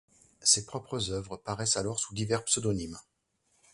[0.41, 2.97] Ses propres œuvres paraissent alors sous divers pseudonymes.